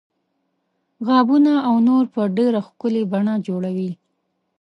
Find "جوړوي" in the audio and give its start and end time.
3.47-3.91